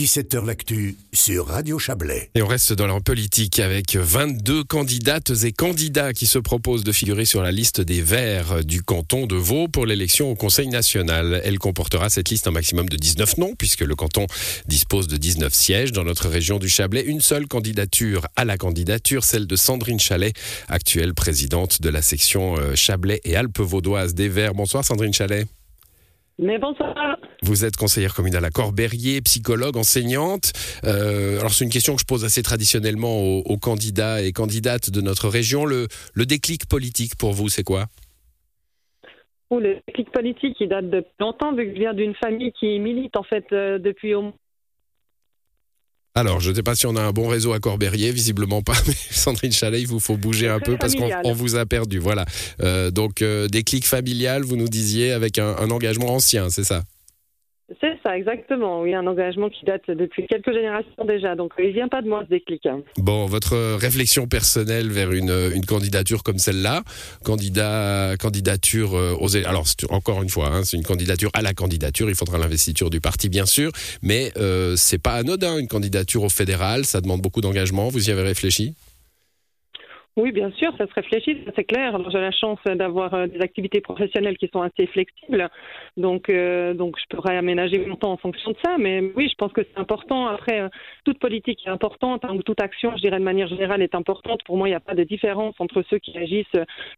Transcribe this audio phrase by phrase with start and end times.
[0.00, 2.30] 17h L'actu sur Radio Chablais.
[2.34, 6.92] Et on reste dans la politique avec 22 candidates et candidats qui se proposent de
[6.92, 11.42] figurer sur la liste des Verts du canton de Vaud pour l'élection au Conseil national.
[11.44, 14.26] Elle comportera cette liste un maximum de 19 noms puisque le canton
[14.66, 15.92] dispose de 19 sièges.
[15.92, 20.34] Dans notre région du Chablais, une seule candidature à la candidature, celle de Sandrine Chalet,
[20.68, 24.54] actuelle présidente de la section euh, Chablais et Alpes vaudoises des Verts.
[24.54, 25.46] Bonsoir Sandrine Chalet.
[26.42, 27.18] Mais bonsoir.
[27.42, 30.52] Vous êtes conseillère communale à Corberrier, psychologue, enseignante.
[30.84, 35.02] Euh, alors c'est une question que je pose assez traditionnellement aux, candidats et candidates de
[35.02, 35.66] notre région.
[35.66, 37.84] Le, le déclic politique pour vous, c'est quoi?
[39.50, 42.78] Oh, Le déclic politique, il date de longtemps, vu que je viens d'une famille qui
[42.78, 44.32] milite en fait euh, depuis au moins
[46.14, 48.74] alors, je ne sais pas si on a un bon réseau à Corberrier, visiblement pas,
[48.86, 51.98] mais Sandrine Chalet, il vous faut bouger un peu parce qu'on vous a perdu.
[51.98, 52.24] Voilà.
[52.62, 56.82] Euh, donc, euh, des clics familiales, vous nous disiez, avec un engagement ancien, c'est ça?
[58.02, 58.82] Ça, exactement.
[58.82, 61.34] Oui, un engagement qui date depuis quelques générations déjà.
[61.34, 62.66] Donc, il vient pas de moi ce déclic.
[62.98, 66.82] Bon, votre réflexion personnelle vers une, une candidature comme celle-là,
[67.24, 69.36] candidat, candidature euh, aux.
[69.36, 72.08] Alors, encore une fois, hein, c'est une candidature à la candidature.
[72.08, 73.70] Il faudra l'investiture du parti, bien sûr.
[74.02, 76.84] Mais euh, c'est pas anodin, une candidature au fédéral.
[76.84, 77.88] Ça demande beaucoup d'engagement.
[77.88, 78.74] Vous y avez réfléchi?
[80.16, 81.96] Oui, bien sûr, ça se réfléchit, c'est clair.
[82.10, 85.48] J'ai la chance d'avoir euh, des activités professionnelles qui sont assez flexibles,
[85.96, 88.76] donc euh, donc je pourrais aménager mon temps en fonction de ça.
[88.76, 90.26] Mais oui, je pense que c'est important.
[90.26, 90.68] Après, euh,
[91.04, 94.42] toute politique est importante, hein, ou toute action, je dirais de manière générale, est importante.
[94.44, 96.46] Pour moi, il n'y a pas de différence entre ceux qui agissent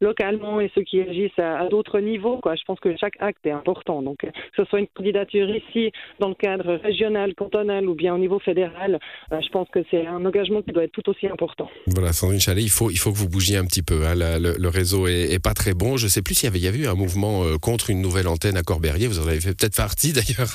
[0.00, 2.40] localement et ceux qui agissent à, d'autres niveaux.
[2.44, 4.00] Je pense que chaque acte est important.
[4.00, 8.18] Donc, que ce soit une candidature ici, dans le cadre régional, cantonal ou bien au
[8.18, 8.98] niveau fédéral,
[9.30, 11.68] je pense que c'est un engagement qui doit être tout aussi important.
[11.88, 14.06] Voilà, Sandrine Chalet, il faut que vous bougiez un petit peu.
[14.06, 14.14] Hein.
[14.14, 15.96] Le, réseau est, pas très bon.
[15.96, 18.00] Je sais plus s'il y avait, il y avait eu un mouvement euh, contre une
[18.00, 19.08] nouvelle antenne à Corberrier.
[19.08, 20.52] Vous en avez fait peut-être partie d'ailleurs.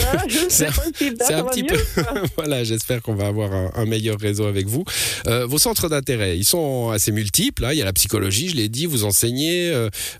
[0.00, 1.76] Ah, c'est un, petit peu.
[2.36, 4.84] voilà, j'espère qu'on va avoir un, meilleur réseau avec vous.
[5.26, 7.64] Euh, vos centres d'intérêt, ils sont assez multiples.
[7.64, 7.72] Hein.
[7.72, 9.70] Il y a la psychologie, je l'ai dit, vous enseignez.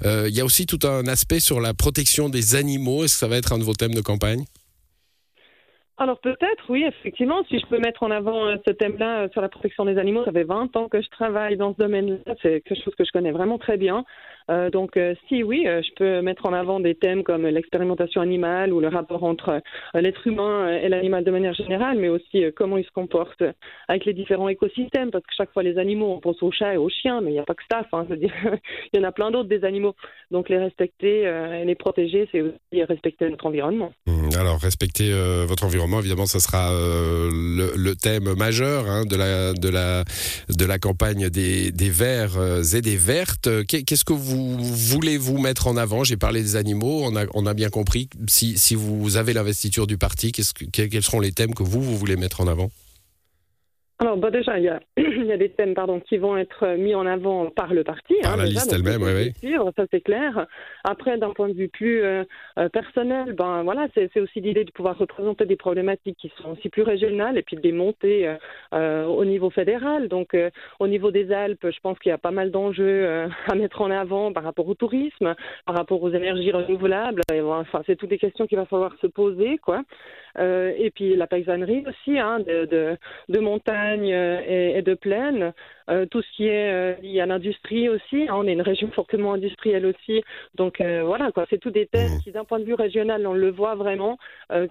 [0.04, 3.04] Euh, il y a aussi tout un aspect sur la protection des animaux.
[3.04, 4.44] Est-ce que ça va être un de vos thèmes de campagne?
[5.96, 9.40] Alors peut-être, oui, effectivement, si je peux mettre en avant euh, ce thème-là euh, sur
[9.40, 12.62] la protection des animaux, ça fait 20 ans que je travaille dans ce domaine-là, c'est
[12.62, 14.04] quelque chose que je connais vraiment très bien.
[14.50, 18.20] Euh, donc, euh, si oui, euh, je peux mettre en avant des thèmes comme l'expérimentation
[18.20, 19.62] animale ou le rapport entre
[19.94, 23.44] l'être humain et l'animal de manière générale, mais aussi comment ils se comportent
[23.88, 26.76] avec les différents écosystèmes, parce que chaque fois les animaux, on pense aux chats et
[26.76, 27.82] aux chiens, mais il n'y a pas que ça.
[27.90, 28.32] Enfin, dire,
[28.92, 29.94] il y en a plein d'autres des animaux.
[30.30, 33.92] Donc, les respecter et les protéger, c'est aussi respecter notre environnement.
[34.06, 35.10] Mmh, alors, respecter
[35.46, 40.04] votre environnement, évidemment, ça sera le, thème majeur hein, de la de la
[40.48, 42.36] de la campagne des, des verts
[42.74, 43.48] et des vertes.
[43.66, 48.08] Qu'est-ce que vous voulez-vous mettre en avant J'ai parlé des animaux, on a, bien compris.
[48.28, 52.16] Si, si vous avez l'investiture du parti, quels seront les thèmes que vous, vous voulez
[52.16, 52.70] mettre en avant?
[54.00, 56.66] Alors, bah déjà, il y, a, il y a des thèmes pardon, qui vont être
[56.76, 58.14] mis en avant par le parti.
[58.22, 59.32] Par hein, la liste elle-même, oui.
[59.38, 60.46] Suivre, ça c'est clair.
[60.82, 62.24] Après, d'un point de vue plus euh,
[62.58, 66.68] euh, personnel, ben voilà, c'est aussi l'idée de pouvoir représenter des problématiques qui sont aussi
[66.70, 68.34] plus régionales et puis de les monter
[68.72, 70.08] euh, au niveau fédéral.
[70.08, 70.36] Donc,
[70.80, 73.90] au niveau des Alpes, je pense qu'il y a pas mal d'enjeux à mettre en
[73.90, 75.34] avant par rapport au tourisme,
[75.66, 77.22] par rapport aux énergies renouvelables.
[77.30, 79.82] enfin, c'est toutes des questions qu'il va falloir se poser, quoi.
[80.38, 82.96] Et puis la paysannerie aussi, hein, de, de,
[83.28, 85.52] de montagne euh, et, de plaine,
[85.90, 88.26] euh, tout ce qui est euh, lié à l'industrie aussi.
[88.28, 90.22] Hein, on est une région fortement industrielle aussi,
[90.54, 91.46] donc voilà quoi.
[91.50, 92.20] C'est tout des thèmes mmh.
[92.22, 94.18] qui, d'un point de vue régional, on le voit vraiment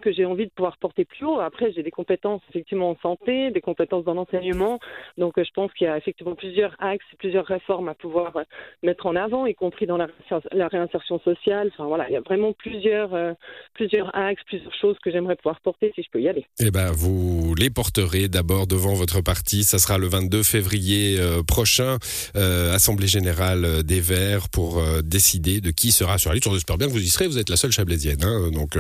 [0.02, 1.40] que j'ai envie de pouvoir porter plus haut.
[1.40, 4.79] Après, j'ai des compétences effectivement en santé, des compétences dans l'enseignement,
[5.18, 8.34] donc je pense qu'il y a effectivement plusieurs axes, plusieurs réformes à pouvoir
[8.81, 10.07] mettre en avant, y compris dans la,
[10.52, 11.69] la réinsertion sociale.
[11.73, 13.35] Enfin voilà, il y a vraiment plusieurs
[13.73, 16.46] plusieurs axes, plusieurs choses que j'aimerais pouvoir porter si je peux y aller.
[16.59, 19.64] Eh ben, vous les porterez d'abord devant votre parti.
[19.64, 21.97] Ça sera le 22 février euh, prochain,
[22.36, 26.47] euh, Assemblée générale euh, des Verts pour décider de qui sera sur la liste.
[26.47, 27.28] On espère bien que vous y serez.
[27.28, 28.78] Vous êtes la seule chablaisienne, hein, donc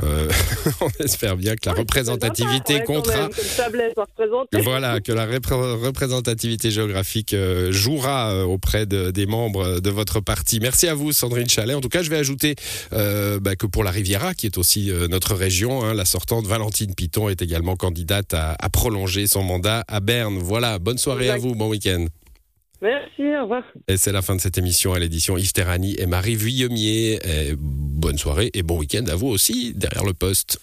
[0.80, 3.28] on espère bien que la représentativité comptera.
[4.62, 7.34] voilà, que la représentativité géographique
[7.70, 10.60] jouera auprès des membres de votre parti.
[10.60, 11.76] Merci à vous, Sandrine Chalet.
[11.76, 12.54] En tout cas, je vais ajouter
[12.90, 17.28] bah, que pour la Riviera, qui est aussi notre région, hein, la sortante Valentine Piton
[17.28, 20.38] est également candidate à, à prolonger son mandat à Berne.
[20.38, 22.06] Voilà, bonne soirée à vous, bon week-end.
[22.80, 23.64] Merci, au revoir.
[23.88, 27.18] Et c'est la fin de cette émission à l'édition Yves Terrani et Marie Vuillemier.
[27.58, 30.60] bonne soirée et bon week-end à vous aussi derrière le poste.